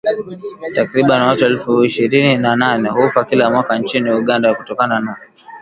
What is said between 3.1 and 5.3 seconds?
kila mwaka nchini Uganda kutokana na